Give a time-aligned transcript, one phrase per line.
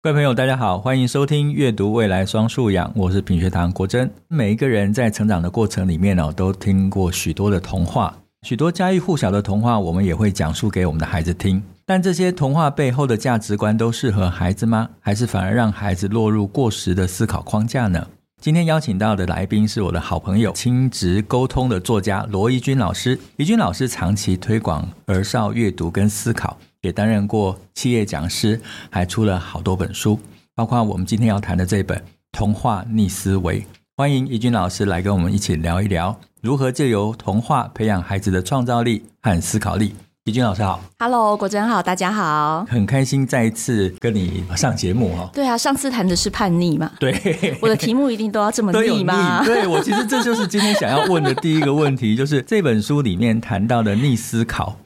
[0.00, 4.08] 各位朋友，大家好，欢迎收听《阅读未来双素养》，我是品学堂国珍。
[4.28, 11.60] 每一个人在成长的过程里面呢，都听过许多的童话，许多家喻户晓的童话，我们也会讲述给我们的孩子听。
[11.84, 14.88] 但这些童话背后的价值观都适合孩子吗？
[15.00, 18.06] 还是反而让孩子落入过时的思考框架呢？
[18.40, 23.18] 今天邀请到的来宾是我的好朋友，亲职沟通的作家罗怡君老师。
[23.36, 26.56] 怡君老师长期推广儿少阅读跟思考。
[26.82, 30.18] 也担任过企业讲师，还出了好多本书，
[30.54, 31.98] 包括我们今天要谈的这本
[32.30, 33.60] 《童话逆思维》。
[33.96, 39.92] 欢迎怡君老师来跟我们一起聊一聊，如何借由童话培养孩子的创造力和思考力。
[40.24, 45.28] 怡君老师好，Hello，国珍好，大家好，很开心再一次跟你上节目哦。
[45.32, 49.42] 对啊，上次谈的是叛逆嘛，对，我的题目一定都要这么 逆吗？
[49.44, 54.76] 对，我其实这就是今天想要问的第一个问题，就是这本书里面谈到的逆思考。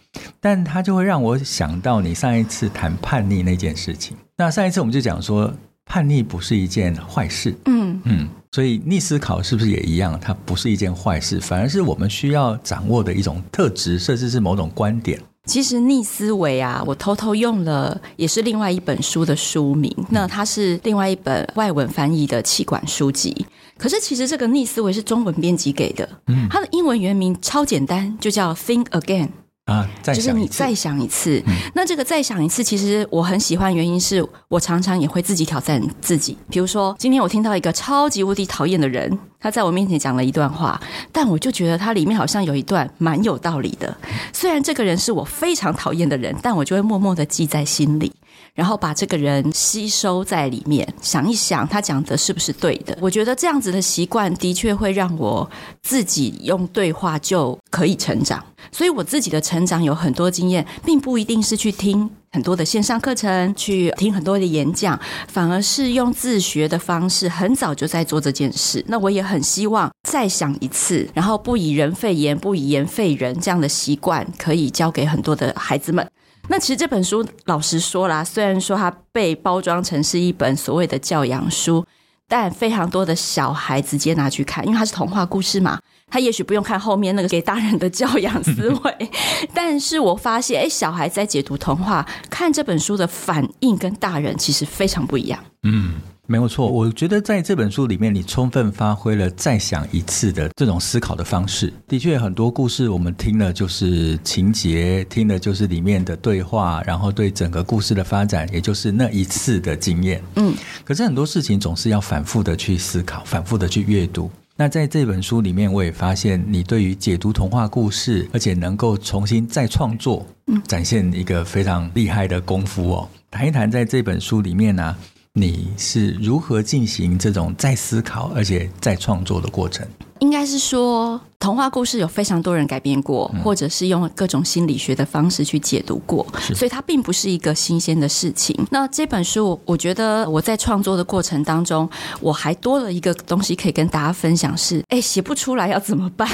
[0.40, 4.16] 但它就会让我想到你上一次谈叛逆那件事情。
[4.36, 5.52] 那上一次我们就讲说，
[5.84, 7.54] 叛逆不是一件坏事。
[7.66, 10.18] 嗯嗯，所以逆思考是不是也一样？
[10.20, 15.20] 它不是一件坏事，反而是我们需要掌握的一种特质，甚至是某种观点。
[15.44, 19.92] 其实逆思维啊，我偷偷用了，也是另外一本书的书名。
[20.08, 23.44] 那它是另外一本外文翻译的气管书籍。
[23.76, 26.08] 可是其实这个逆思维是中文编辑给的。
[26.28, 29.30] 嗯，它的英文原名超简单，就叫 Think Again。
[29.66, 31.40] 啊，就是你再想一次。
[31.46, 36.36] 嗯、那这个再想一次，其实我很喜欢，原因是我常常也会自己挑战自己。
[36.50, 40.80] 比如说，今天我听到一个超级无敌讨厌的人，他在我面前讲了一段话，
[41.12, 43.96] 但我就觉得他里面好像有一段蛮有道理的。
[44.32, 48.12] 虽然这个人是我非常讨厌的人，但我就会默默的记在心里。
[48.54, 52.96] 然后把这个人吸收在里面，想一想他讲的是不是对的。
[53.00, 55.48] 我觉得这样子的习惯的确会让我
[55.82, 58.44] 自己用对话就可以成长。
[58.70, 68.84] 所以我自己的成长有很多经验，并不一定是去听很多的线上课程，去听很多的演讲，反而是用自学的方式，很早就在做这件事。
[68.86, 76.06] 那我也很希望再想一次，然后不以人废言，不以言废人这样的习惯，可以教给很多的孩子们。
[76.52, 81.82] 那其实这本书，老实说啦，虽然说它被包装成是一本所谓的教养书，
[82.28, 85.80] 但非常多的小孩直接拿去看，因为它是童话故事嘛，
[86.10, 89.10] 他也许不用看后面那个给大人的教养思维。
[89.54, 95.42] 但是我发现，哎，小孩在解读童话、看这本书的反应，跟大人其实非常不一样。
[95.62, 95.94] 嗯。
[96.32, 101.70] 没有错，我觉得在这本书里面，你充分发挥了再想一次的这种思考的方式。
[101.86, 110.22] 的确，很多故事我们听了就是情节，听了就是里面的对话，然后对整个故事的发展，也就是那一次的经验。
[110.36, 110.54] 嗯，
[110.86, 114.30] 可是很多事情总是要反复的去思考，反复的去阅读。
[114.56, 120.26] 那在这本书里面，我也发现你对于解读童话故事，而且能够重新再创作，
[120.66, 123.08] 展现一个非常厉害的功夫哦。
[123.30, 124.98] 谈一谈在这本书里面呢、啊？
[125.34, 129.88] 你是如何进行这种再思考，而且再创作的过程？
[130.22, 136.24] 应该是说，童话故事有非常多人改编过，嗯、或者是用各种心理学的方式去解读过，
[136.54, 138.56] 所以它并不是一个新鲜的事情。
[138.70, 141.90] 那这本书，我觉得我在创作的过程当中，
[142.20, 146.28] 我还多了一个东西可以跟大家分享是：哎，写不出来要怎么办？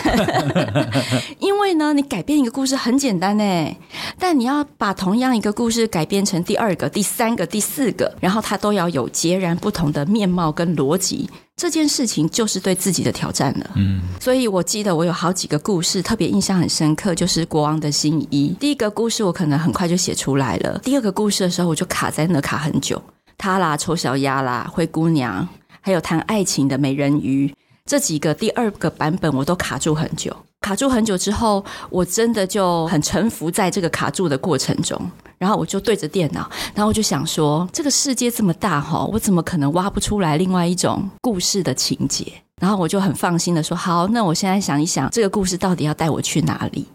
[1.40, 3.74] 因为呢，你改编一个故事很简单哎，
[4.18, 11.30] 但你要把同样一个故事改编成第二个、第三个、第四个，然后它都要有截然不同的面貌跟逻辑。
[11.58, 18.54] 这件事情就是对自己的挑战了，嗯，所以我记得我有好几个故事特别印象很深刻，就是国王的新衣。
[18.60, 23.02] 第一个故事我可能很快就写出来了，第二个故事的时候我就卡在那卡很久。
[23.36, 25.46] 他啦，丑小鸭啦，灰姑娘，
[25.80, 27.52] 还有谈爱情的美人鱼，
[27.84, 30.34] 这几个第二个版本我都卡住很久。
[30.60, 35.00] 卡住很久之后，我真的就很臣服在这个卡住的过程中，
[35.38, 42.32] 然后我就对着电脑，然后我就想说，这个世界这么大哈，我怎么可能挖不出来另外一种故事的情节？
[42.60, 46.86] 然后我就很放心的说，好，那我现在想一想，这个故事到底要带我去哪里？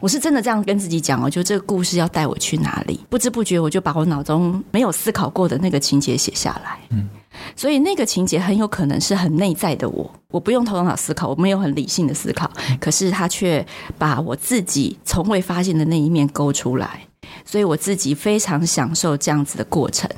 [0.00, 2.98] 我是真的这样跟自己讲哦，就这个故事要带我去哪里？
[3.08, 6.78] 不知不觉我就把我脑中没有思考过的那个情节写下来。
[6.90, 7.08] 嗯。
[7.56, 12.50] 所以那个情节很有可能是很内在的我，我不用头脑思考，我没有很理性的思考，
[12.80, 13.64] 可是他却
[13.98, 17.00] 把我自己从未发现的那一面勾出来，
[17.44, 20.10] 所以我自己非常享受这样子的过程。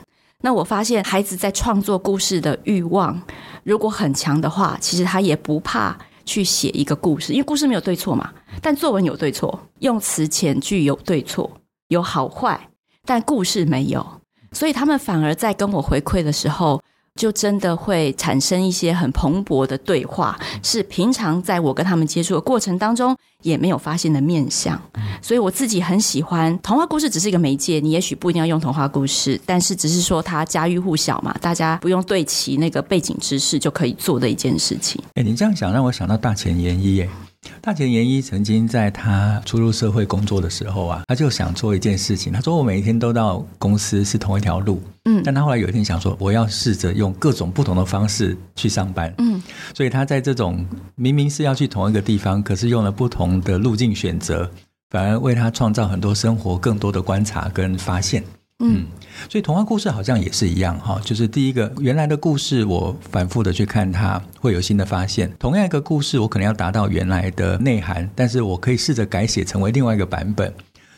[0.42, 3.20] 那我发现孩子在创作故事的欲望
[3.64, 11.50] 如果很强的话，其实他也不怕去写一个故事，因为故事没有对错嘛，但作文有对错，用词遣句有对错，
[11.88, 12.68] 有好坏，
[13.04, 14.06] 但故事没有，
[14.52, 16.82] 所以他们反而在跟我回馈的时候。
[17.16, 24.80] 就真的会产生一些很蓬勃的对话，是平常在我跟他们接触的过程当中也没有发现的面相。
[25.22, 35.02] 所以我自己很喜欢童话故事，只是一个媒介，你也许不一定要用童话故事，但是只是说它家喻户晓嘛，大家不用对齐那个背景知识就可以做的一件事情。
[35.14, 37.08] 哎，你这样想让我想到大前研一耶。
[37.60, 42.32] 大前研一曾经在他初入社会工作的时候啊，他就想做一件事情。
[42.32, 49.42] 他说：“我每一天都到公司是同一条路，嗯，但他后来有一天想说，我要试着用各种不同的方式去上班，嗯，
[49.74, 50.64] 所以他在这种
[50.94, 54.48] 明明是要去同一个地方，可是用了不同的路径选择，
[54.90, 58.22] 反而为他创造很多生活更多的观察跟发现。”
[58.58, 58.86] 嗯，
[59.28, 65.30] 所以童话故事好像也是一样哈，就是第一个原来的故事，我反复的去看它，会有新的发现。
[65.38, 70.50] 同样一个故事，我可能要达到原来的内涵，但是我可以试着改写成为另外一个版本，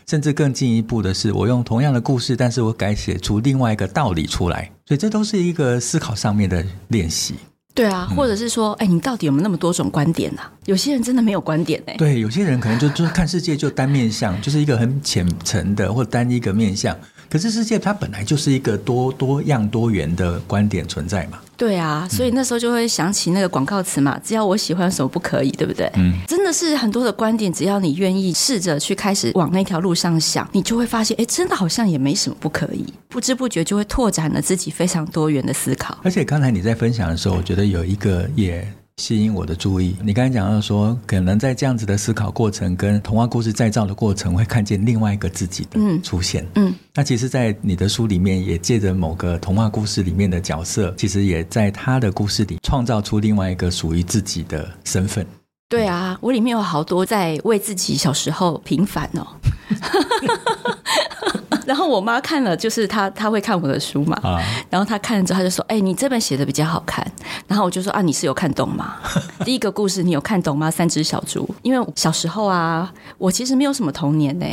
[0.07, 4.71] 甚至更进一步的是，我用同样的故事，但是我改写出另外一个道理出来。
[4.87, 7.35] 所以这都是一个思考上面的练习。
[7.75, 10.43] 对啊，或者是说，哎，你到底有没有那么多种观点呢？
[10.43, 10.53] 啊？
[10.67, 11.93] 有些人真的没有观点呢。
[11.99, 16.97] 对，有些人可能就就是看世界就单面相，就是一个很浅层的或单一个面向。
[17.29, 21.39] 可是世界它本来就是一个多多样多元的观点存在嘛。
[21.57, 25.91] 对啊，所以那时候就会想起那个广告词嘛，只要我喜欢什么不可以，对不对？
[25.97, 35.99] 嗯，真的是很多的观点，只要你愿意试着去开始往那条路上想，你就会发现，哎，真的好像也没什么不可以，不知不觉就会拓展了自己非常多元的思考。
[36.05, 38.67] 而且刚才你在分享的时候，我觉得有一个也。
[38.99, 39.97] 吸引我的注意。
[40.03, 46.45] 你刚才讲到说，可能在这样子的思考过程跟童话故事再造的过程，会看见另外一个自己的出现。
[46.56, 55.25] 嗯，嗯，那其实，在你的书里面，也借着某个童话故事里面的角色，其实也在他的故事里创造出另外一个属于自己的身份。
[55.69, 59.27] 对啊，我里面有好多在为自己小时候平反哦。
[61.67, 64.41] 然后我妈看了，就是她她会看我的书嘛，啊、
[64.71, 67.06] 然后她看了之后，她就说：“哎、欸，你这本写的比较好看。”
[67.47, 68.97] 然后我就说：“啊，你是有看懂吗？
[69.45, 70.71] 第一个故事你有看懂吗？
[70.71, 71.49] 三只小猪。
[71.62, 74.47] 因为小时候啊，我其实没有什么童年呢。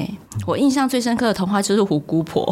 [0.46, 2.46] 我印象最深刻的童话就是《虎姑婆》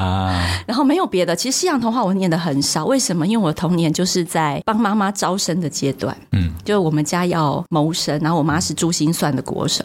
[0.00, 1.34] 啊， 然后没有别的。
[1.34, 3.26] 其实西洋童话我念的很少，为什么？
[3.26, 9.84] 因为我童年就是在帮妈妈招生的阶段，嗯，就是我们家要谋生，然后我妈是珠心算的国手，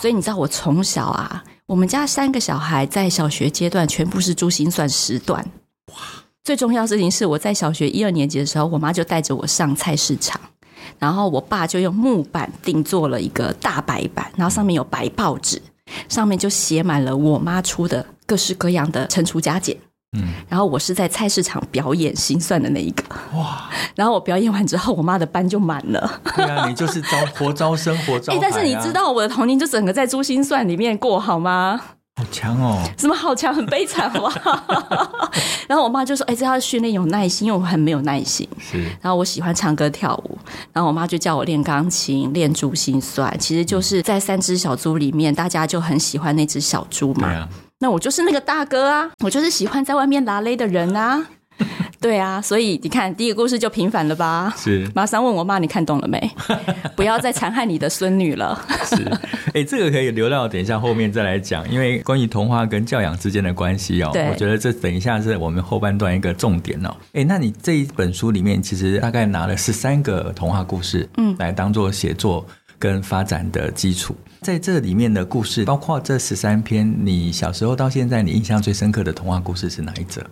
[0.00, 1.42] 所以你知道我从小啊。
[1.66, 5.42] 我们家三个小孩在小学阶段全部是珠心算时段。
[5.86, 5.94] 哇！
[6.42, 10.38] 最重要事情是，我在小学一二年级的时候，我妈就带着我上菜市场，
[10.98, 15.62] 然后我爸就用木板定做了一个大白板，然后上面有白报纸，
[16.06, 19.74] 上面就写满了我妈出的各式各样的乘除加减。
[20.14, 23.02] 嗯，然后我是在菜市场表演心算的那一个
[23.34, 26.20] 哇，然后我表演完之后，我妈的班就满了。
[26.36, 28.38] 对啊，你就是招活招生活招、 啊。
[28.40, 31.80] 但是你知道我的童年就整个在珠心算里面过好吗？
[32.16, 32.80] 好强哦！
[32.96, 33.52] 什么好强？
[33.52, 34.64] 很悲惨好不好？
[35.66, 38.84] 然后我妈就说：“哎，这要训练有耐心，因为我很没有耐心。”是。
[39.02, 40.38] 然后我喜欢唱歌跳舞，
[40.72, 47.26] 然后我妈就叫我练钢琴、练珠心算，其实就是在三只小猪里面，大家就很喜欢那只小猪嘛。
[47.26, 47.48] 对啊。
[47.80, 51.26] 那我就是那个大哥啊，我就是喜欢在外面拉勒的人啊，
[52.00, 54.52] 对啊，所以你看第一个故事就平反了吧？
[54.56, 56.30] 是，马上问我妈，你看懂了没？
[56.96, 58.58] 不要再残害你的孙女了。
[58.84, 58.96] 是，
[59.48, 66.90] 哎、欸，这个可以留到等一下后面再来讲，因为关于童话跟教养之间的关系哦，对我觉得这等一下是我们后半段一个重点哦。
[67.08, 72.46] 哎、欸，那你这一本书里面其实大概拿了十三个童话故事，嗯，来当做写作
[72.78, 74.14] 跟发展的基础。
[74.42, 80.22] 在这里面的故事，包括这十三篇，你小时候到现在，你印象最深刻的童话故事是哪一则？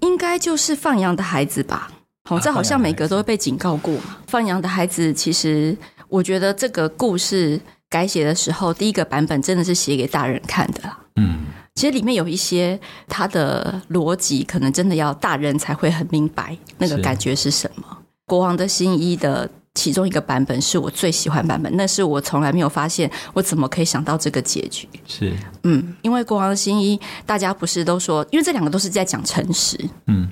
[0.00, 1.90] 应该就是放羊的孩子吧。
[2.28, 3.94] 好，这好像每个都会被警告过。
[4.26, 5.76] 放羊的孩子，其实
[6.08, 10.80] 我觉得这个故事改写的时候，第一个版本真的是写给大人看的。
[11.16, 17.84] 嗯，其实里面有一些它的逻辑，可能真的要大人才会很明白那个感觉是什么。
[18.26, 19.48] 国王的新衣的。
[19.80, 24.86] 其中一个版本是我最喜欢版本，那是我从来没有发现，我怎么可以想到这个结局？
[25.06, 25.32] 是，
[25.62, 30.28] 嗯，因为国王的新衣，大家不是都说，因为这两个都是在讲诚实，嗯，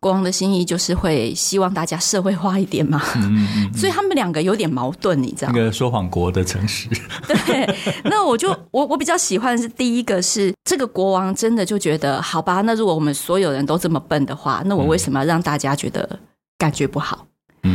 [0.00, 5.54] 国王的新衣就是会希望大家社会化一点嘛，嗯嗯嗯，所以他们两个有点矛盾，你知道吗？
[5.56, 6.88] 那个说谎国的诚实，
[7.46, 16.18] 对，那我就我我比较喜欢的是第一个是这个国王真的就觉得，好吧，那如果我们所有人都这么笨的话，那我为什么要让大家觉得
[16.58, 17.24] 感觉不好？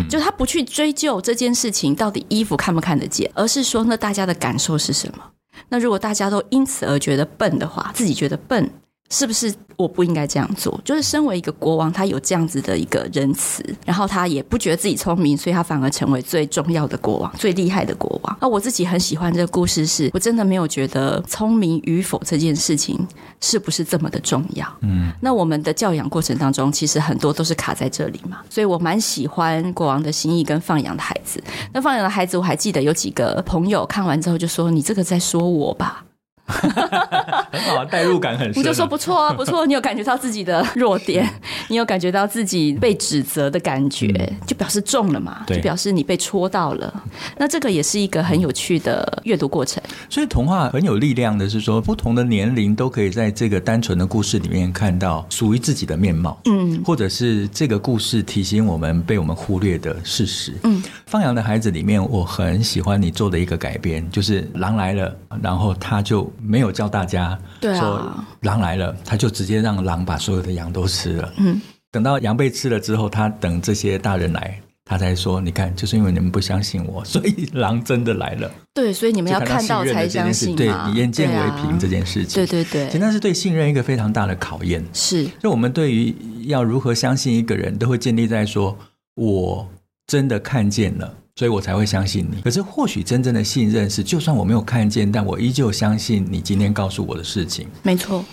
[0.10, 5.24] 就他不去追究这件事情到底衣服看不看得见，而是说那大家的感受是什么？
[5.70, 8.70] 那如果大家都因此而觉得笨的话，自己觉得笨，
[9.10, 10.80] 是不是我不应该这样做？
[10.84, 18.38] 就是身为一个国王，他有这样子的一个仁慈，然后他也不觉得自己聪明，所以他反而成为最重要的国王，最厉害的国王。
[18.42, 23.08] 那我自己很喜欢这个故事是，是我真的没有觉得聪明与否这件事情
[23.40, 24.68] 是不是这么的重要。
[24.82, 31.44] 嗯，那我们的教养过程当中，其实很多都是卡在这里嘛，所以我蛮喜欢国王的心意跟放养的孩子。
[31.72, 36.04] 那放养的孩子，我还记得有几个朋友看完之后就说：“你这个在说我吧。”
[36.48, 38.62] 很好啊，代入感很深。
[38.62, 41.28] 我就说不错啊，不错，你有感觉到自己的弱点，
[41.70, 44.08] 你有感觉到自己被指责的感觉，
[44.46, 47.04] 就表示中了嘛，就表示你被戳到了。
[47.38, 49.82] 那这个也是一个很有趣的阅读过程。
[50.10, 60.54] 所以童话很有力量的是说，不同的年龄都可以在这个单纯的故事里面看到属于自己的面貌，嗯，或者是这个故事提醒我们被我们忽略的事实。
[60.64, 66.30] 嗯，放羊的孩子里面，我很喜欢你做的一个改编，就是狼来了，然后他就。
[66.42, 71.34] 没有教大家说狼来了，他就直接让狼把所有的羊都吃了。
[71.38, 71.62] 嗯，
[71.92, 80.56] 等到羊被吃了之后，他等这些大人来，他才说：“你看，就是因为你们不相信我， 所以狼真的来了。”对，所以你们要看到才相信。
[80.56, 84.84] 对，以眼见为凭这件事情，对对对，其实那是对信任一个非常大的考验。
[84.92, 86.14] 是，就我们对于
[86.48, 88.78] 要如何相信一个人，都会建立在说
[89.16, 89.70] ：“我
[90.08, 92.42] 真的看见了。”所以我才会相信你。
[92.42, 97.68] 可是，或许真正的信任是，就算我没有看见，但我依旧相信你今天告诉我的事情。
[97.82, 98.24] 没错。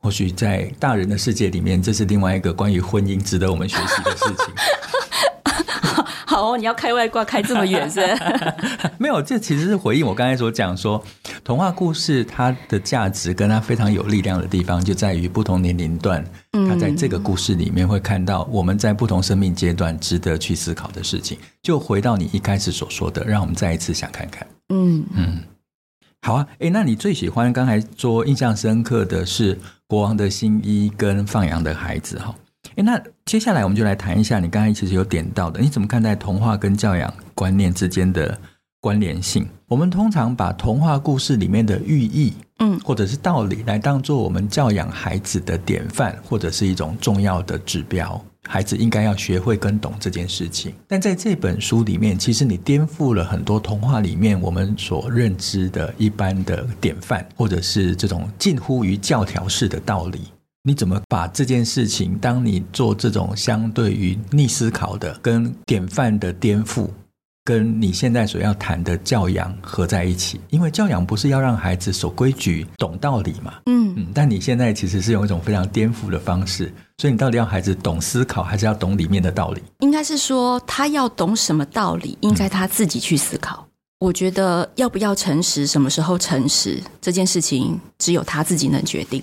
[0.00, 4.54] 或许在大人的世界里面，这是另外一个关于婚姻值得我们学习的事情。
[6.30, 8.00] 好哦，你要开外挂开这么远是？
[8.98, 11.02] 没有，这其实是回应我刚才所讲说，
[11.42, 16.24] 童话故事它的价值跟它非常有力量的地方，就在于不同年龄段，
[16.68, 21.36] 它在这个故事里面会看到我们在不同生命阶段值得去思考的事情。
[21.64, 24.46] 就回到你一开始所说的，让我们再一次想看看。
[24.68, 25.42] 嗯嗯，
[26.22, 29.58] 好啊，哎，那你最喜欢刚才说印象深刻的是
[29.88, 32.32] 国王的新衣跟放羊的孩子哈？
[32.76, 38.38] 诶，那接下来我们就来谈一下你刚才其实有点到的，你怎么看待童话跟教养观念之间的
[38.80, 39.46] 关联性？
[39.66, 50.72] 我们通常把童话故事里面的寓意，嗯，或者是道理，来当做我们教养孩子的典范，或者是一种重要的指标，孩子应该要学会跟懂这件事情。
[50.88, 60.20] 但在这本书里面，其实你颠覆了很多童话里面我们所认知的一般的典范，或者是这种近乎于教条式的道理。
[60.62, 66.86] 你怎么把这件事情，当你做这种相对于逆思考的、跟典范的颠覆，
[67.42, 70.38] 跟你现在所要谈的教养合在一起？
[70.50, 73.54] 因为教养不是要让孩子守规矩、懂道理嘛？
[73.66, 74.06] 嗯嗯。
[74.12, 79.62] 但你现在其实是用一种非常颠覆的方式，所以你到底要孩子懂思考，还是要懂里面的道理？
[79.78, 83.64] 应该是说他要懂什么道理，应该他自己去思考。
[83.66, 83.70] 嗯。
[84.00, 89.22] 我觉得要不要诚实，什么时候诚实，这件事情只有他自己能决定。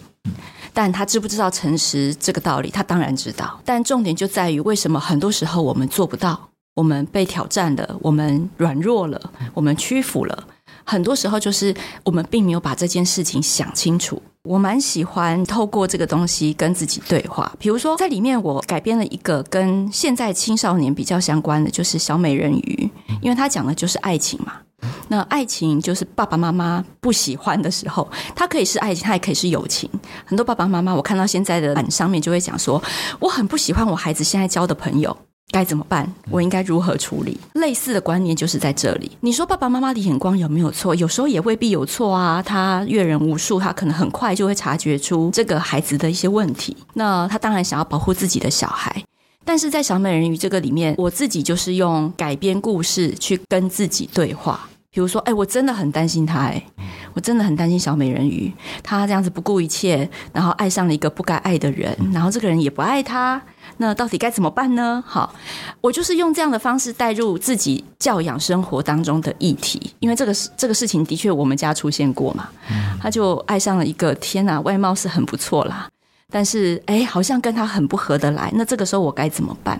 [0.77, 2.69] 但他知不知道诚实这个道理？
[2.69, 3.60] 他当然知道。
[3.65, 6.39] 但重点就在于，为什么很多时候我们做不到？
[6.75, 9.19] 我们被挑战了，我们软弱了，
[9.55, 10.48] 我们屈服了。
[10.84, 14.22] 很多时候就是我们并没有把这件事情想清楚。
[14.43, 17.51] 我蛮喜欢透过这个东西跟自己对话。
[17.57, 22.88] 比如说，在里面我改编了一个跟现在青少年比较相关的，就是小美人鱼，
[23.19, 24.53] 因为他讲的就是爱情嘛。
[25.10, 29.89] 那爱情就是爸爸妈妈不喜欢的时候，它可以是爱情，它也可以是友情。
[30.25, 32.81] 很多爸爸妈妈，我看到现在的版上面就会讲说，
[33.19, 35.15] 我很不喜欢我孩子现在交的朋友，
[35.50, 36.12] 该怎么办？
[36.29, 37.39] 我应该如何处理？
[37.53, 39.10] 类似的观念就是在这里。
[39.22, 40.93] 你说爸爸妈妈的眼光有没有错？
[40.96, 42.43] 有时候也未必有错啊。
[42.43, 46.75] 他阅人无数，他可能很快就会察觉出这个孩子的一些问题。
[46.93, 49.03] 那他当然想要保护自己的小孩。
[49.48, 54.68] 但是在小美人鱼这个里面，我自己就是用改编故事去跟自己对话。
[54.92, 56.62] 比如说，哎，我真的很担心他，哎，
[57.13, 58.51] 我真的很担心小美人鱼，
[58.84, 63.42] 他这样子不顾一切，然后爱上了一个不该爱的人，然后这个人也不爱他，
[63.77, 65.01] 那到底该怎么办呢？
[65.08, 65.34] 好，
[65.80, 72.50] 我就是用这样的方式带入自己教养生活当中的议题，因为这个事这个事情的确我们家出现过嘛，
[73.00, 75.88] 他就爱上了一个，天哪，外貌是很不错啦。
[76.31, 78.51] 但是，哎，好像跟他很不合得来。
[78.55, 79.79] 那这个时候我该怎么办？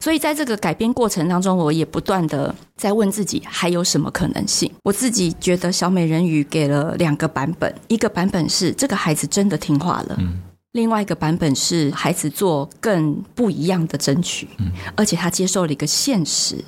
[0.00, 4.70] 所以在这个改编过程当中，我也不断的在问自己还有什么可能性。
[4.82, 16.62] 我自己觉得小美人鱼给了两个版本，一个版本是这个孩子真的听话了，嗯，另外一个版本是孩子做更不一样的争取，嗯，而且他接受了一个现实，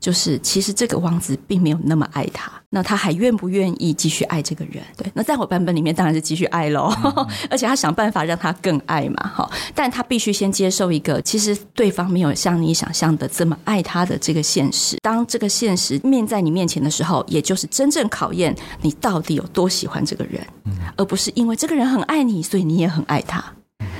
[0.00, 4.82] 就是其实这个王子并没有那么爱他，那他还愿不愿意继续爱这个人？
[4.96, 14.96] 对，那在我版本里面当然是继续爱喽，嗯、 而且他想办法让他更爱嘛，哈，但他必须先接受一个，其实对方没有像你想象的这么爱他的这个现实。
[15.02, 23.44] 当这个现实面在你面前的时候，也就是真正考验你到底有多喜欢这个人，嗯、而不是因为这个人很爱你，所以你也很爱他。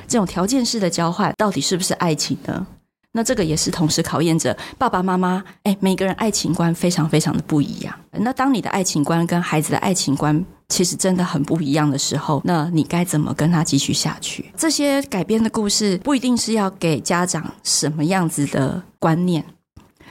[0.09, 2.67] 这种条件式的交换，到底是不是爱情呢？
[3.13, 7.95] 那这个也是同时考验着爸爸妈妈，哎，每个人爱情观非常非常的不一样。
[8.13, 14.53] 那当你的爱情观跟孩子的爱情观其实真的很不一样的时候，那你该怎么跟他继续下去？
[14.57, 19.45] 这些改编的故事不一定是要给家长什么样子的观念，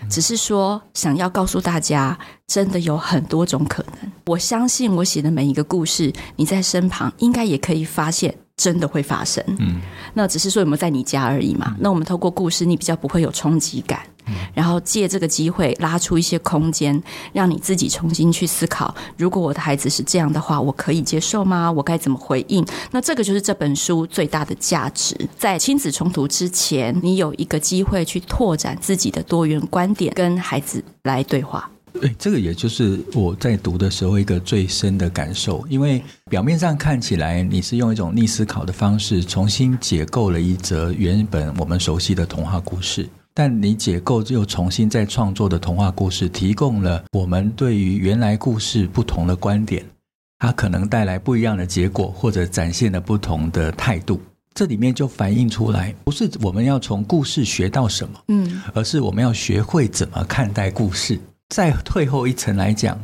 [0.09, 4.11] 只是说想要告诉大家，真的有很多种可能。
[4.25, 8.35] 我相信我写的每一个故事，你在身旁应该也可以发现。
[8.59, 9.79] 真的会发生，嗯，
[10.13, 11.67] 那只是说有没有在你家而已嘛。
[11.69, 14.18] 嗯、那我们透过故事，你比较不会有冲击感，嗯、
[14.53, 17.01] 然后借这个机会拉出一些空间，
[17.33, 21.71] 让你自己重新去思考：如果我的孩子是这样的话，我可以接受吗？
[21.71, 22.65] 我该怎么回应？
[22.91, 25.15] 那这个就是这本书最大的价值。
[25.37, 31.69] 在亲子冲突之前，你有一个机会去拓展自己的多元观点，跟孩子来对话。
[31.91, 49.85] 对，这个也就是我在读的时候一个最深的感受，因为表面上看起来你是用一种逆思考的方式重新解构了一则原本我们熟悉的童话故事，但你解构又重新再创作的童话故事，提供了我们对于原来故事不同的观点，
[50.39, 54.19] 它可能带来不一样的结果，或者展现了不同的态度。
[54.53, 61.17] 这里面就反映出来，不是我们要从故事学到什么，嗯，而是我们要学会怎么看待故事。
[61.49, 62.99] 再退后一层来讲，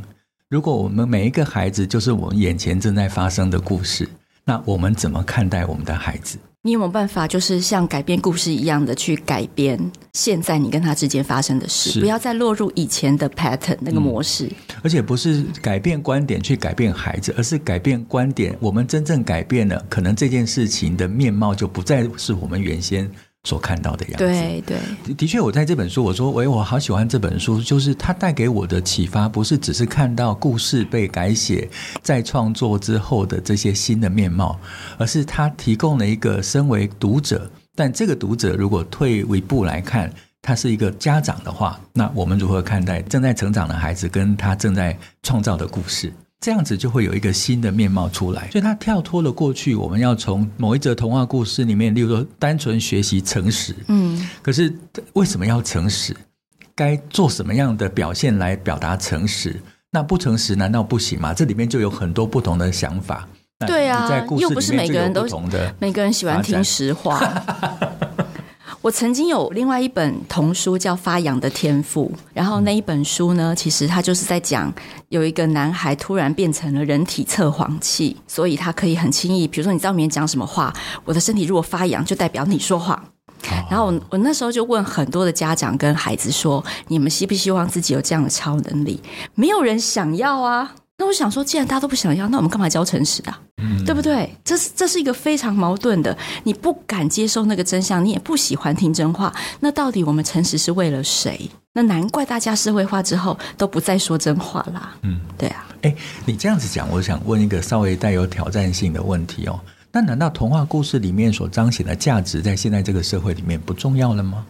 [0.50, 4.10] 如果我们每一个孩子就是我们眼前正在发生的故事，
[4.44, 6.38] 那我们怎么看待我们的孩子？
[6.65, 9.79] 你有没有办法，就是像改编故事一样的去改编
[10.13, 14.45] 现在你跟他之间发生的事，不要再落入以前的 pattern 那个模式。
[14.45, 23.07] 嗯，而且不是改变观点去改变孩子，而是改变观点，我们真正改变了，可能这件事情的面貌就不再是我们原先。
[23.45, 31.69] 所看到的样子，对对，的确，我在这本书，我说，喂，我好喜欢这本书，就是它带给我的启发，不是只是看到故事被改写、
[32.01, 34.59] 再创作之后的这些新的面貌，
[34.97, 40.11] 而是它提供了一个身为读者，但这个读者如果退一步来看，
[40.41, 46.11] 他是一个家长的话，那我们如何看待正在成长的孩子跟他正在创造的故事？
[46.45, 54.71] 这样子就会有一个新的面貌出来，所以它跳脱了过去，我们要从某一则童话故事里面，例如说单纯学习诚实，嗯，可是
[55.13, 56.15] 为什么要诚实？
[56.75, 59.59] 该做什么样的表现来表达诚实？
[59.89, 61.33] 那不诚实难道不行吗？
[61.33, 63.27] 这里面就有很多不同的想法。
[63.65, 65.25] 对啊，又不是每个人都
[65.79, 67.17] 每个人喜欢听实话。
[68.86, 74.71] 我曾经有另外一本童书叫《发扬的天赋》，然后那一本书呢，其实它就是在讲
[75.10, 80.71] 有一个男孩突然变成了人体测谎器，所以他可以很轻易，比如说你在里面讲什么话，
[81.04, 83.04] 我的身体如果发痒，就代表你说谎。
[83.71, 89.02] 然后我我那时候就问很多的家长跟孩子说：“你们希不希望自己有这样的超能力？”
[89.34, 90.76] 没有人想要啊。
[90.97, 93.39] 那我想说，既然大家都不想要，那我们干嘛教诚实啊？
[93.58, 94.34] 嗯、对不对？
[94.43, 96.17] 这是这是一个非常矛盾的。
[96.43, 99.34] 你不敢接受那个真相，你也不喜欢听真话。
[99.60, 101.49] 那到底我们诚实是为了谁？
[101.73, 104.95] 那难怪大家社会化之后都不再说真话啦。
[105.01, 105.67] 嗯，对啊。
[105.81, 105.93] 哎，
[106.25, 109.60] 你这样子讲，我想问一个稍微带有挑战性的问题哦。
[109.91, 114.45] 那难道童话故事里面所彰显的价值，在现在这个社会里面不重要了吗？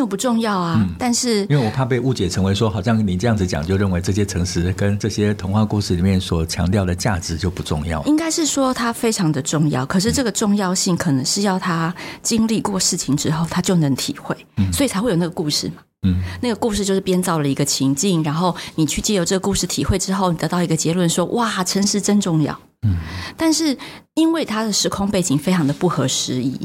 [0.00, 8.00] 它没有不重要啊，嗯、但是因为我怕被误解成为说，好像你这样子讲，就认为这些诚实跟这些童话故事里面所强调的价值就不重要。
[8.04, 15.82] 应该是说它非常的重要，可是这个重要性可能是要他经历过事情之后，他就能体会，嗯、所以才会有那个故事嘛。
[16.06, 22.58] 嗯，那个故事就是编造了一个情境，然后你去借由这个故事体会之后，你得到一个结论说，哇，诚实真重要。
[22.86, 22.96] 嗯，
[23.36, 23.76] 但是
[24.14, 26.58] 因为它的时空背景非常的不合时宜。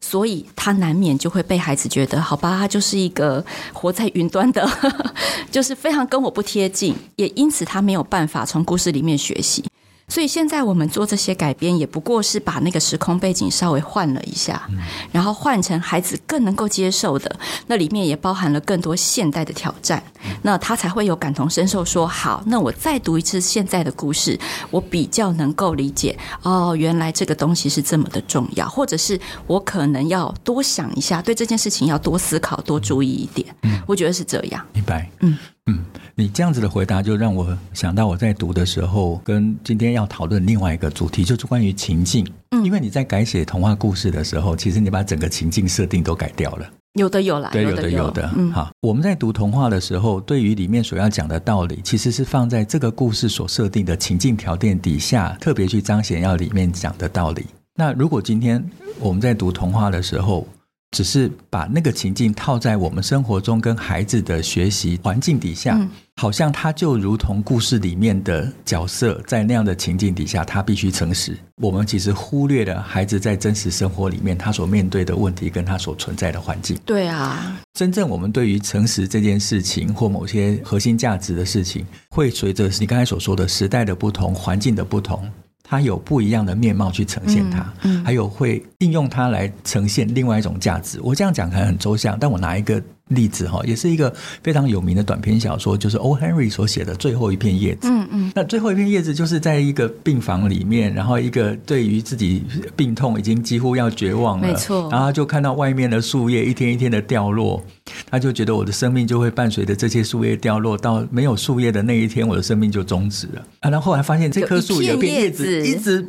[0.00, 4.68] 所以他难免就会被孩子觉得，好吧，他就是一个活在云端的，
[5.50, 9.64] 就是非常跟我不贴近，也因此他没有办法从故事里面学习。
[10.10, 14.68] 所以现在我们做这些改编，也不过是把那个时空背景稍微换了一下，
[15.12, 17.34] 然后换成孩子更能够接受的。
[17.68, 20.02] 那里面也包含了更多现代的挑战，
[20.42, 21.84] 那他才会有感同身受。
[21.84, 24.38] 说好，那我再读一次现在的故事，
[24.70, 26.18] 我比较能够理解。
[26.42, 33.46] 哦，原来这个东西是这么的重要，或者是我可能要多想一下，对这件事情要多思考、多注意一点。
[33.86, 34.66] 我觉得是这样。
[34.72, 35.08] 明白。
[35.20, 35.38] 嗯。
[35.66, 42.26] 嗯，你这样子的回答就让我想到我在读的时候，跟今天要讨论另外一个主题，就是关于情境。
[42.50, 46.66] 嗯，因为你在改写童话故事的时候，其实你把整个情境设定都改掉了。
[46.94, 48.28] 有的有啦，对，有的有的。
[48.36, 57.46] 嗯，好，我们在读童话的时候，对于里面所要讲的道理，其实是放在这个故事所设定的情境条件底下，特别去彰显要里面讲的道理。
[57.76, 58.62] 那如果今天
[58.98, 60.44] 我们在读童话的时候，
[60.90, 71.38] 只是把那个情境套在我们生活中跟孩子的学习环境底下，嗯、好像他就如同故事里面的角色，在那样的情境底下，他必须诚实。
[71.62, 76.76] 我们其实忽略了孩子在真实生活里面他所面对的问题跟他所存在的环境。
[76.84, 85.30] 对啊，真正我们对于诚实这件事情或某些核心价值的事情，会随着你刚才所说的时代的不同、环境的不同。
[85.70, 90.98] 它有不一样的面貌去呈现它，嗯嗯、还有会应用它来呈现另外一种价值。
[91.00, 92.82] 我这样讲可能很抽象，但我拿一个。
[93.10, 96.18] 例子哈，也是一个非常有名的短篇小说，就是 O.
[96.18, 97.88] Henry 所写的最后一片叶子。
[97.88, 102.42] 嗯嗯，那最后一片叶子就是在一个病房里面，然后一个对于自己
[102.74, 104.88] 病痛已经几乎要绝望了，没错。
[104.90, 107.62] 然后就看到外面的树叶一天一天的掉落，
[108.10, 113.44] 他就觉得我的生命就会伴随着这些树叶掉落，到没有树叶的那一天，我的生命就终止了。
[113.60, 116.06] 啊，然后后来发现这棵树有一片叶子一直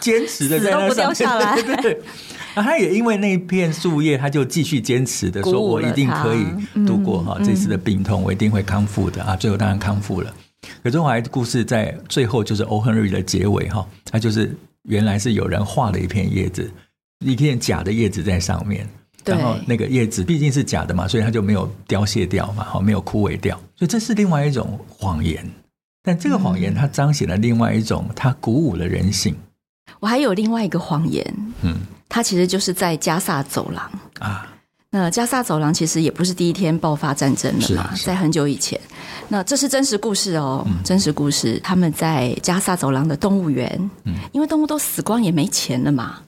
[0.00, 2.00] 坚持的 在那上面，对对 对。
[2.54, 10.32] 那他也因为那片树叶，他就继续坚持的说：“我一定可以度过哈这次的病痛，我一定会康复的啊！”最后当然康复了。
[10.82, 12.80] 可是后来故事在最后就是 O.
[12.80, 16.70] Henry 的结尾哈，他就是原来是有人画了一片叶子，
[17.24, 18.88] 一片假的叶子在上面，
[19.24, 23.56] 然后那个叶子毕竟是假的嘛，所以它就没有凋谢掉嘛，哈，没有枯萎掉。
[23.76, 25.44] 所以这是另外一种谎言，
[26.02, 29.34] 但这个谎言它彰显了另外一种，它鼓舞了人性。
[30.00, 31.76] 我还有另外一个谎言，嗯。
[32.14, 34.46] 它其实就是在加萨走廊啊。
[34.88, 38.80] 那加萨走廊其实也不是第一天爆发战争了嘛，在很久以前。
[39.26, 41.60] 那这是真实故事哦，嗯、真实故事。
[41.64, 46.20] 他们在加萨走廊的动物园，嗯、因为动物都死光也没钱了嘛。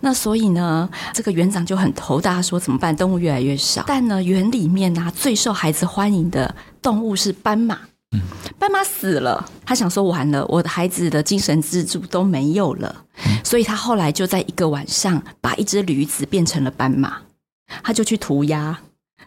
[0.00, 2.96] 那所以呢，这个园长就很头大，说怎么办？
[2.96, 3.84] 动物越来越少。
[3.86, 7.80] 但呢，园里面呢、啊，最受孩子欢迎的动物是斑马。
[8.58, 13.04] 斑马死了，他想说完了，我的孩子的精神支柱都没有了，
[13.42, 17.18] 所以他后来就在一个晚上把一只驴子变成了斑马，
[17.82, 18.78] 他就去涂鸦。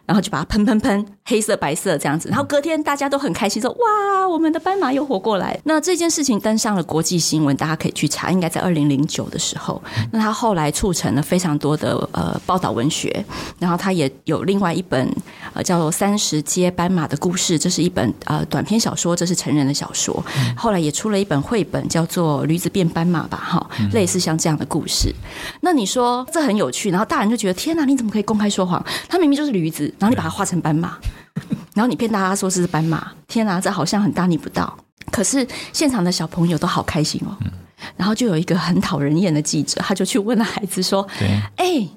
[0.06, 2.30] 然后就把它喷喷喷，黑色白色这样子。
[2.30, 8.30] 然后隔天大家都很开心，说：“哇，我们的斑马又活过来。”那这件事情登上了国际新闻，大家可以去查。
[8.30, 13.22] 应该在二零零九的时候，那他后来促成了非常多的呃报道文学。
[13.58, 15.14] 然后他也有另外一本
[15.58, 20.24] 呃叫做《三十街斑马的故事》，这是一本呃短篇小说，这是成人的小说。
[20.56, 25.12] 后来也出了一本绘本，叫做《驴子变斑马》吧，哈，类似像这样的故事。
[25.60, 28.82] 那你说这很有趣，然后大人就觉得天哪，你怎么可以公开说谎？
[29.08, 29.92] 他明明就是驴子。
[29.98, 30.96] 然后你把它画成斑马，
[31.74, 34.78] 然后你骗大家说是斑马，天哪，这好像很大逆不道。
[35.10, 37.36] 可是现场的小朋友都好开心哦。
[37.96, 41.04] 然后就有一个很讨人厌的记者，他就去问了孩子说
[41.56, 41.88] ：“哎，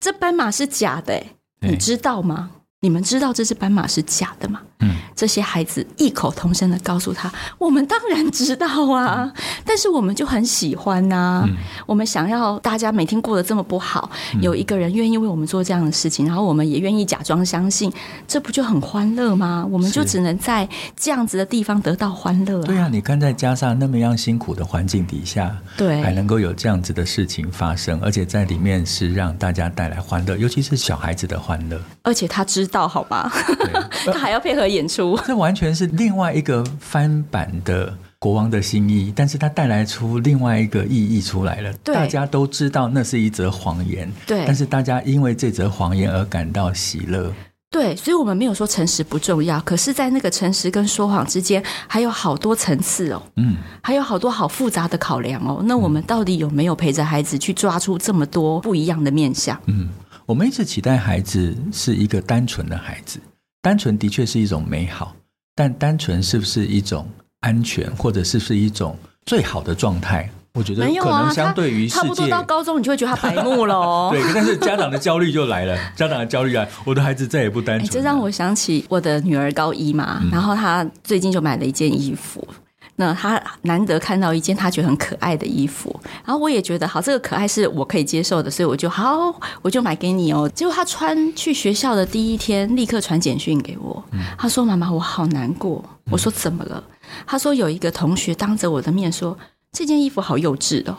[0.00, 1.22] 这斑马是假的，
[1.60, 2.50] 你知道吗？
[2.82, 11.54] 你们知道这只斑马是假的吗？”嗯，这些孩子异口同声的告诉他：“我们当然知道啊，嗯、但是我们就很喜欢呐、啊，嗯、
[11.86, 17.92] 我们想要大家每天过得这么不好，嗯、有一个人愿意为我们做这样的事情，然后我们也愿意假装相信，
[18.26, 19.64] 这不就很欢乐吗？
[19.70, 22.66] 我们就只能在这样子的地方得到欢乐、啊。
[22.66, 31.80] 对啊，你看在加上那么样辛苦的环境底下，对，还能够有这样子的事情发生，而且在里面是让大家带来欢乐，尤其是小孩子的欢乐。
[32.02, 33.30] 而且他知道，好吧，
[34.12, 34.62] 他还要配合。
[34.62, 41.72] 演出， 这完全是另外一个翻版的国王的新衣，但是它带来出另外一个意义出来了。
[41.82, 47.30] 大家都知道那是一则谎言，对，但是大家因为这则谎言而感到喜乐。
[47.70, 55.60] 对，所以我们没有说诚实不重要，可是，在那个诚实跟说谎之间，还有好多层次哦，嗯，还有好多好复杂的考量哦。
[55.64, 59.58] 那我们到底有没有陪着孩子去抓出这么多不一样的面相？
[59.66, 59.88] 嗯，
[60.26, 63.20] 我们一直期待孩子是一个单纯的孩子。
[63.60, 65.14] 单纯的确是一种美好，
[65.54, 67.08] 但单纯是不是一种
[67.40, 70.28] 安全，或者是不是一种最好的状态？
[70.54, 74.10] 我觉得可能相对于世界，差不多到高中，你就会觉得他白目了哦。
[74.14, 77.88] 对，但是家长的焦虑就来了，家长的焦虑啊，我的孩子再也不单纯。
[77.88, 82.46] 这让我想起我的女儿高一嘛，嗯、然后她最近就买了一件衣服。
[82.96, 90.48] 那他难得看到一件他觉得很可爱的衣服，然后我也觉得好，这个可爱是我可以接受的，所以我就好，我就买给你哦。
[90.54, 94.04] 结果他穿去学校的第一天，立刻传简讯给我，
[94.36, 96.82] 他说：“妈妈，我好难过。”我说：“怎么了？”
[97.26, 99.36] 他说：“有一个同学当着我的面说，
[99.72, 100.96] 这件衣服好幼稚哦。”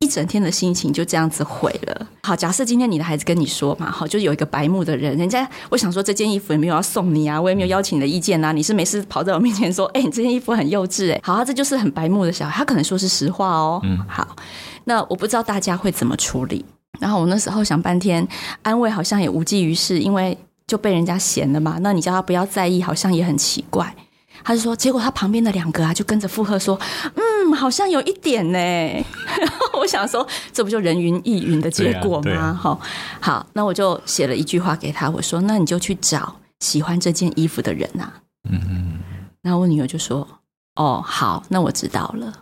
[0.00, 2.06] 一整天的心情就这样子毁了。
[2.22, 13.80] 好，假设今天你的孩子跟你说嘛，好，就有一个白目的人，人家我想说这件衣服也没有要送你啊，我也没有邀请你的意见啊，你是没事跑在我面前说，哎、欸，你这件衣服很幼稚，哎，好，啊，这就是很白目的小孩，他可能说是实话哦。
[13.84, 14.36] 嗯，好，
[14.84, 16.62] 那我不知道大家会怎么处理。
[17.00, 18.26] 然后我那时候想半天，
[18.62, 21.78] 安慰好像也无济于事，因为就被人家嫌了嘛。
[21.80, 23.94] 那你叫他不要在意，好像也很奇怪。
[24.44, 26.78] 他就说，结果他旁边的两个啊，就跟着附和说
[27.16, 27.22] ：“嗯，
[27.54, 28.58] 好像有一点呢。
[29.38, 32.52] ”然后我想说，这不就人云亦云的结果吗？
[32.54, 38.12] 好、啊啊，好，那我就写了一句话给他，我说：“那你就去找喜欢这件衣服的人啊。”
[38.50, 38.98] 嗯嗯。
[39.42, 40.26] 然后我女儿就说
[40.76, 42.32] ：“哦，好，那我知道了。”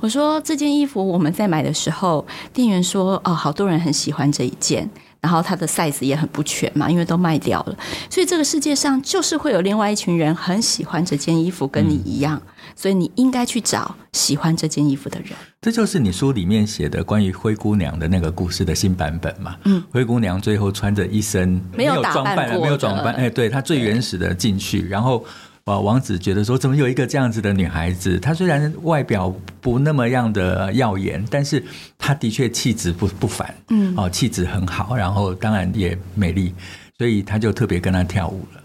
[0.00, 4.88] 我说：“这件衣服我们在买的时候，店员说：‘哦，好多人很喜欢这一件。’”
[5.26, 7.76] 然后它的 size 也很不全嘛，因为都卖掉了，
[8.08, 15.30] 所以这个世界上就是会有另外一群人很喜欢这件衣服，跟你一样，嗯、所以你应该去找喜欢这件衣服的人。
[15.60, 19.56] 这就是你书里面写的关于灰姑娘的那个故事的新版本嘛？
[19.64, 25.24] 嗯，灰姑娘最后穿着一身没有装扮了，没有装扮，哎，对，她最原始的进去，然后。
[25.66, 28.20] 王子觉得说，怎么有一个这样子的女孩子？
[28.20, 31.62] 她虽然外表不那么样的耀眼，但是
[31.98, 36.54] 她的确气质不不凡，嗯，哦，气质很好，然后当然也美丽，
[36.96, 38.62] 所以他就特别跟她跳舞了。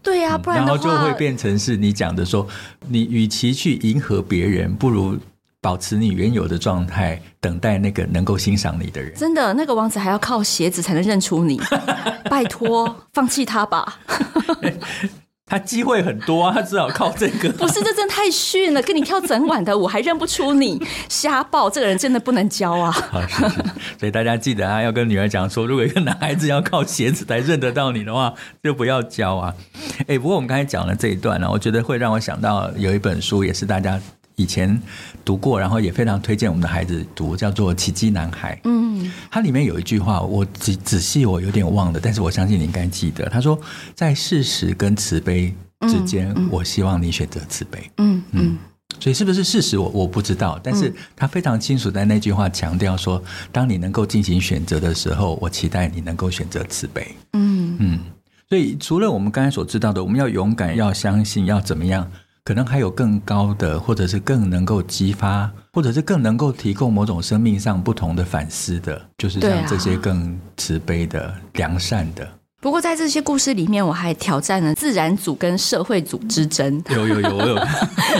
[0.00, 2.46] 对呀、啊，不然、嗯、然后就会变成是你讲的说，
[2.86, 5.18] 你与其去迎合别人，不如
[5.60, 9.12] 保持你原有的状态，等待那个能够欣赏你的人。
[9.16, 11.60] 真的，那个王子还要靠鞋子才能认出你，
[12.30, 13.98] 拜托，放弃他吧。
[15.48, 17.48] 他机会很多啊，他只好 靠这个。
[17.52, 22.92] 不是，这真的太逊了，跟你跳整晚的舞还认不出你，瞎报，这个人真的不能教啊。
[23.96, 29.54] 所以大家记得啊，要跟女儿讲说，如果一个男孩子要靠鞋子才认得到你的话，就不要教啊。
[30.08, 34.00] 哎，不过我们刚才讲了这一段呢，我觉得会让我想到有一本书，也是大家。
[34.36, 34.80] 以前
[35.24, 38.54] 读过，然后也非常推荐我们的孩子读，叫做《奇迹男孩》。
[38.64, 43.28] 嗯，它里面有一句话，我仔仔细我有点忘了，但是我相信你应该记得。
[43.30, 43.58] 他说
[43.96, 45.54] ：“在事实跟慈悲
[45.88, 47.90] 之间，嗯嗯、我希望你选择慈悲。
[47.96, 48.58] 嗯”嗯嗯，
[49.00, 58.00] 所以是不是事实我我不知道，但是他非常清楚在那句话强调说：“当你能够进行选择的时候，我期待你能够选择慈悲。”嗯嗯，
[58.50, 62.10] 所以除了我们刚才所知道的，我们要勇敢，要相信，要怎么样？
[62.46, 72.28] 可能还有更高的，或者是更能够激发，或者是更能够提供某种生命上不同的反思的，就是像这些更慈悲的、良善的。
[72.60, 76.82] 不过在这些故事里面，我还挑战了自然组跟社会组之争。
[76.90, 77.54] 有有有，我有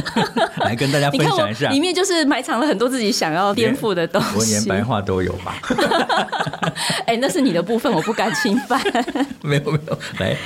[0.64, 1.70] 来跟大家分享一下。
[1.70, 5.56] 里面就是埋藏了很多自己想要颠覆的东西，文言白话都有吧？
[7.06, 8.80] 哎，那是你的部分，我不敢侵犯。
[9.42, 10.36] 没有没有，来，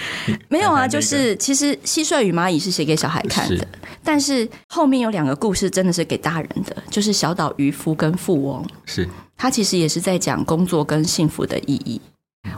[0.49, 3.69] 没有啊，就是其实蟋蟀与蚂蚁是写给小孩看的，是
[4.03, 8.65] 但是后面有两个故事真的是给大人的，就是小岛渔夫跟富翁。
[8.87, 12.01] 是，他其实也是在讲工作跟幸福的意义。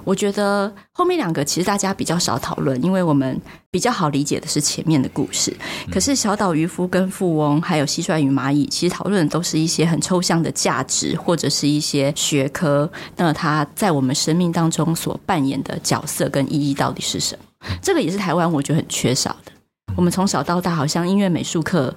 [0.04, 3.40] 我觉得后面两个其实大家比较少讨论，因为我们
[3.70, 5.54] 比较好理解的是前面的故事。
[5.92, 12.90] 可是小岛渔夫跟富翁，还有蟋蟀与蚂蚁，其实讨论的都是一些很抽象的价值，或者是一些学科。
[13.16, 17.44] 那它在我们生命当中所扮演的角色跟意义到底是什么？
[17.80, 19.52] 这个也是台湾我觉得很缺少的。
[19.96, 21.94] 我们从小到大好像音乐美术课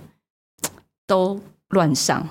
[1.07, 2.27] 都乱上。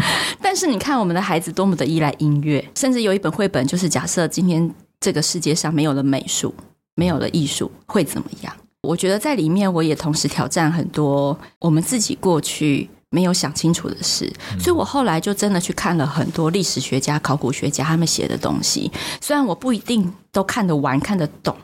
[0.42, 6.54] 但是你看，我们的孩子多么的依赖音乐，甚至有一本绘本，就是假设今天这个世界上没有了美术，
[6.94, 8.54] 没有了艺术，会怎么样？
[8.82, 18.90] 我觉得在里面，我也同时挑战很多我们自己过去没有想清楚的事，所以我后来就真的去看了很多历史学家、考古学家他们写的东西。
[19.20, 21.56] 虽然我不一定都看得完、看得懂，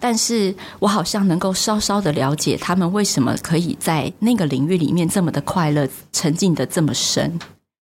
[0.00, 7.38] 但是我好像能够稍稍的了解他们为什么可以在那个领域里面这么的快乐，沉浸的这么深。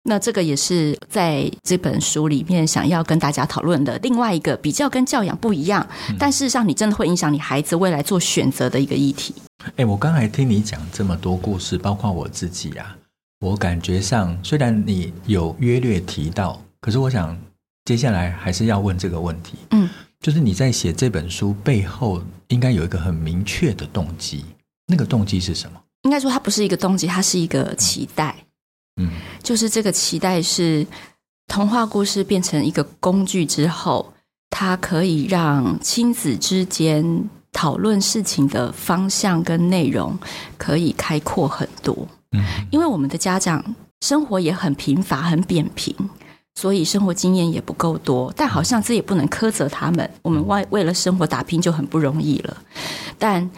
[0.09, 5.85] 那这个也是在这本书里面想要跟大家讨论的另外一个比较跟教养不一样，
[6.17, 9.35] 但事实上你真的会影响你孩子未来做选择的一个议题。
[9.75, 12.95] 哎，我刚才听你讲这么多故事，包括我自己啊，
[13.41, 17.37] 我感觉上虽然你有约略提到，可是我想
[17.83, 19.57] 接下来还是要问这个问题。
[19.71, 19.89] 嗯，
[20.21, 24.45] 就是你在写这本书背后应该有一个很明确的动机，
[24.85, 25.77] 那个动机是什么？
[26.03, 28.33] 应该说它不是一个动机，它是一个期待。
[28.39, 28.46] 嗯，
[29.43, 30.85] 就是这个期待是
[31.47, 34.13] 童话故事变成一个工具之后，
[34.49, 40.17] 它可以让亲子之间讨论事情的方向跟内容
[40.57, 42.07] 可以开阔很多。
[42.31, 43.63] 嗯，因为我们的家长
[44.01, 45.95] 生活也很贫乏、很扁平，
[46.55, 48.33] 所以生活经验也不够多。
[48.35, 52.57] 但好像这也不能苛责他们，我们为为了生活打拼就很不容易了。
[53.17, 53.49] 但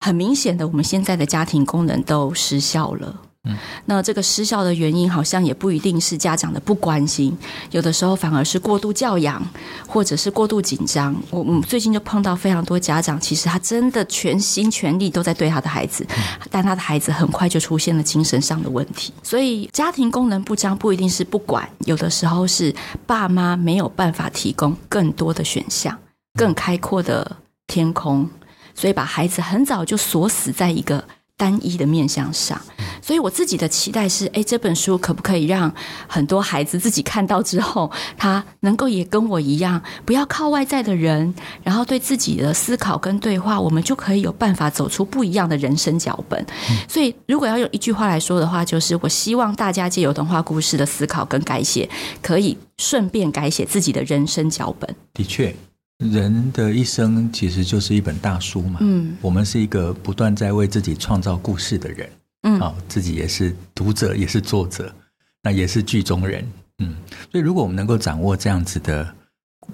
[0.00, 3.20] 很明显的，我们现在的家庭功能都失效了。
[3.46, 3.56] 嗯，
[3.86, 7.36] 那这个失效的原因好像也不一定是家长的不关心，
[7.70, 9.42] 有的时候反而是过度教养，
[9.86, 11.14] 或者是过度紧张。
[11.30, 16.06] 我我们最近就碰到非常多家长，其实他真的全心全力都在对他的孩子，
[16.50, 19.12] 但他的孩子很快就出现了精神上的问题。
[19.22, 22.74] 所以家庭功能不彰不一定是不管，有的时候是
[23.06, 25.96] 爸妈没有办法提供更多的选项，
[26.34, 28.28] 更开阔的天空，
[28.74, 31.02] 所以把孩子很早就锁死在一个
[31.36, 32.60] 单一的面向上。
[33.02, 35.72] 所以我自己的期待是，诶，这本书可不可以让
[36.08, 46.44] 很多孩子自己看到之后，他能够也跟我一样，不要靠外在的人，然后对自己的思考跟对话，我们就可以有办法走出不一样的人生脚本。
[46.88, 51.88] 所以，如果要用一句话来说的话，就是我希望大家借由童话故事的思考跟改写，
[52.20, 54.96] 可以顺便改写自己的人生脚本。
[55.14, 55.54] 的确，
[55.98, 58.78] 人的一生其实就是一本大书嘛。
[58.82, 62.10] 嗯，我们是一个不断在为自己创造故事的人。
[62.42, 64.94] 嗯，好，自己也是读者，也是作者，
[65.42, 66.46] 那也是剧中人。
[66.78, 66.94] 嗯，
[67.32, 69.14] 所以如果我们能够掌握这样子的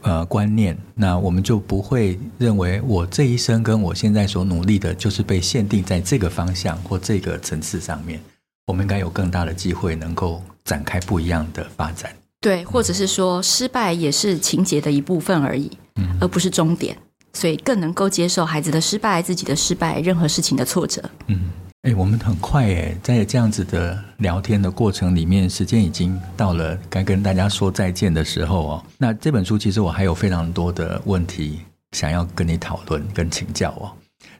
[0.03, 8.21] 呃观念，那我们就不会认为我这一生跟我现在所努力的，就是被限定在这个方向或这个层次上面。
[8.69, 12.15] 我们应该有更大的机会，能够展开不一样的发展。
[12.41, 15.79] 对，或者是说，失败也是情节的一部分而已，嗯，
[16.21, 16.97] 而不是终点。
[17.35, 21.03] 所以更能够接受孩子的失败，自己的失败，任何事情的挫折。
[21.29, 21.51] 嗯。
[21.83, 28.85] 哎，我们很快哎，在这样子的聊天的过程里面，时间已经到了该跟大家说再见的时候哦。
[28.99, 33.91] 那这本书其实我还有非常多的问题想要跟你讨论跟请教哦。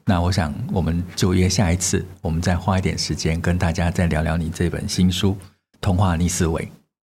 [0.05, 5.31] 那我想我们就约下一次，我们再花一点时间跟大家再聊聊你这本新书
[5.81, 6.61] 《童话逆思维》。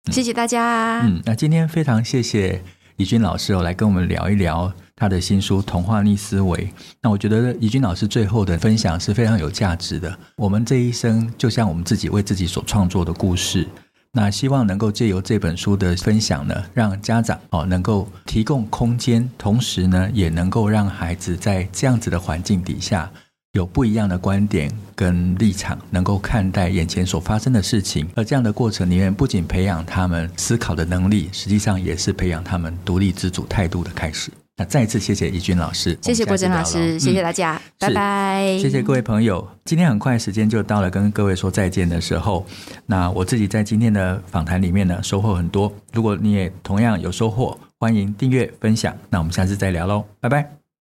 [0.07, 0.13] 嗯。
[0.13, 1.01] 谢谢大家。
[1.01, 2.63] 嗯，那今天非常谢谢
[2.97, 4.73] 怡君老师哦，来跟我们聊一聊。
[4.95, 6.57] 他的新书《童话逆思维》，
[7.03, 10.17] 那我觉得怡君老师最后的分享是非常有价值的。
[10.37, 13.67] 我们这一生就像我们自己为自己所创作的故事，
[14.13, 23.11] 那希望能够借由这本书的分享呢，让家长哦能够提供空间，同时呢也能够让孩子在这样子的环境底下
[23.55, 28.05] 有不一样的观点跟立场，能够看待眼前所发生的事情。
[28.17, 34.33] 而这样的过程里面，不仅培养他们思考的能力，实际上也是培养他们独立自主态度的开始。
[34.57, 39.47] 那再一次谢谢怡君老师，谢谢郭珍老师，嗯、谢谢大家，拜拜，谢谢各位朋友。
[39.65, 42.45] 今天很快时间就到了，跟各位说再见的时候。
[42.87, 45.73] 那我自己在今天的访谈里面呢，收获很多。
[45.93, 48.93] 如果你也同样有收获，欢迎订阅分享。
[49.11, 50.64] 那我们下次再聊喽，拜拜。